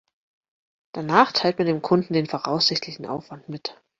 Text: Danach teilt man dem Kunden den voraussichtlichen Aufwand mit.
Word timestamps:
Danach 0.93 1.31
teilt 1.31 1.59
man 1.59 1.67
dem 1.67 1.83
Kunden 1.83 2.13
den 2.15 2.25
voraussichtlichen 2.25 3.05
Aufwand 3.05 3.49
mit. 3.49 3.79